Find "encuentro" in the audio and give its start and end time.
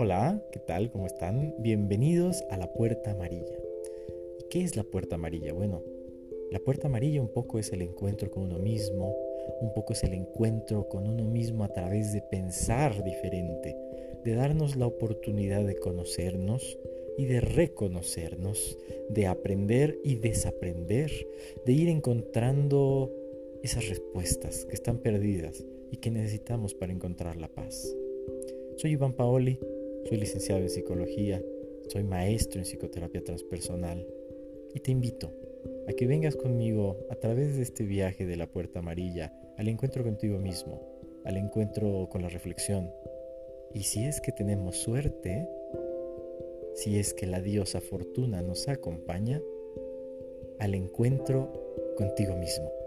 7.82-8.30, 10.14-10.88, 39.68-40.04, 41.36-42.08, 50.74-51.52